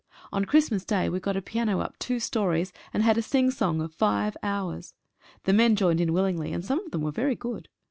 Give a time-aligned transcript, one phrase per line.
[0.33, 3.79] On Christmas day we got a piano up two stories, and had a sing song
[3.81, 4.95] of five hours.
[5.43, 7.69] The men joined in willingly, and some of them were very good.